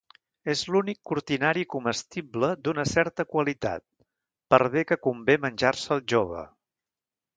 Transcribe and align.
És 0.51 0.61
l'únic 0.75 0.97
cortinari 1.09 1.65
comestible 1.73 2.49
d'una 2.67 2.85
certa 2.93 3.27
qualitat, 3.35 3.83
per 4.55 4.61
bé 4.77 4.85
que 4.93 4.99
convé 5.09 5.37
menjar-se'l 5.45 6.03
jove. 6.15 6.43